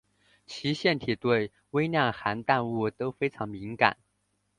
[0.47, 3.97] 其腺体对微量的含氮物都非常敏感。